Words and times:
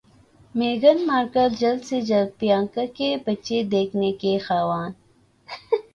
میگھن 0.55 0.97
Markle 1.07 1.49
جلد 1.59 1.83
سے 1.85 1.99
جلد 2.01 2.29
پریانکا 2.39 2.85
کے 2.95 3.15
بچے 3.25 3.61
دیکھنے 3.71 4.11
کی 4.13 4.37
خواہاں 4.39 4.89